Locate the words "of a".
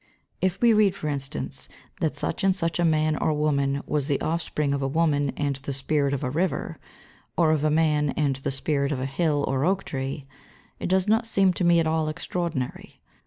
4.73-4.87, 6.11-6.29, 7.51-7.69, 8.91-9.05